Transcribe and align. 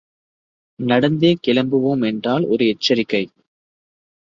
நடந்தே 0.79 1.37
கிளம்புவோம் 1.47 2.03
என்றால் 2.07 2.43
ஒரு 2.43 2.67
எச்சரிக்கை. 2.67 3.23